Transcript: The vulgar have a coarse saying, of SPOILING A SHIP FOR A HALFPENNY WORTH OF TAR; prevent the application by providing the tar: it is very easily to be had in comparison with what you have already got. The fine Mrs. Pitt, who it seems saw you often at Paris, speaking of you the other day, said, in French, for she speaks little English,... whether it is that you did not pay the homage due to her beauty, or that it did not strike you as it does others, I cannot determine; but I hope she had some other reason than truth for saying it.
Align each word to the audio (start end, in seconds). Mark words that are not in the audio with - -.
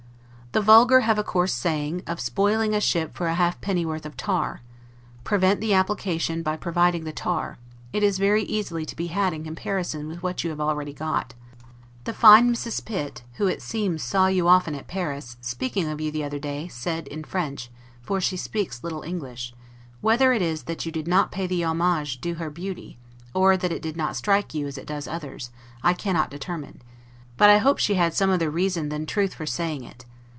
The 0.53 0.59
vulgar 0.59 0.99
have 0.99 1.17
a 1.17 1.23
coarse 1.23 1.53
saying, 1.53 2.03
of 2.05 2.19
SPOILING 2.19 2.75
A 2.75 2.81
SHIP 2.81 3.13
FOR 3.15 3.27
A 3.27 3.35
HALFPENNY 3.35 3.85
WORTH 3.85 4.05
OF 4.05 4.17
TAR; 4.17 4.59
prevent 5.23 5.61
the 5.61 5.73
application 5.73 6.43
by 6.43 6.57
providing 6.57 7.05
the 7.05 7.13
tar: 7.13 7.57
it 7.93 8.03
is 8.03 8.17
very 8.17 8.43
easily 8.43 8.85
to 8.85 8.93
be 8.97 9.07
had 9.07 9.31
in 9.31 9.45
comparison 9.45 10.09
with 10.09 10.21
what 10.21 10.43
you 10.43 10.49
have 10.49 10.59
already 10.59 10.91
got. 10.91 11.35
The 12.03 12.11
fine 12.11 12.51
Mrs. 12.53 12.83
Pitt, 12.83 13.23
who 13.35 13.47
it 13.47 13.61
seems 13.61 14.03
saw 14.03 14.27
you 14.27 14.49
often 14.49 14.75
at 14.75 14.89
Paris, 14.89 15.37
speaking 15.39 15.87
of 15.87 16.01
you 16.01 16.11
the 16.11 16.25
other 16.25 16.37
day, 16.37 16.67
said, 16.67 17.07
in 17.07 17.23
French, 17.23 17.69
for 18.01 18.19
she 18.19 18.35
speaks 18.35 18.83
little 18.83 19.03
English,... 19.03 19.53
whether 20.01 20.33
it 20.33 20.41
is 20.41 20.63
that 20.63 20.85
you 20.85 20.91
did 20.91 21.07
not 21.07 21.31
pay 21.31 21.47
the 21.47 21.63
homage 21.63 22.19
due 22.19 22.33
to 22.33 22.39
her 22.39 22.49
beauty, 22.49 22.97
or 23.33 23.55
that 23.55 23.71
it 23.71 23.81
did 23.81 23.95
not 23.95 24.17
strike 24.17 24.53
you 24.53 24.67
as 24.67 24.77
it 24.77 24.85
does 24.87 25.07
others, 25.07 25.49
I 25.81 25.93
cannot 25.93 26.29
determine; 26.29 26.81
but 27.37 27.49
I 27.49 27.59
hope 27.59 27.77
she 27.77 27.93
had 27.93 28.13
some 28.13 28.29
other 28.29 28.49
reason 28.51 28.89
than 28.89 29.05
truth 29.05 29.33
for 29.33 29.45
saying 29.45 29.85
it. 29.85 30.03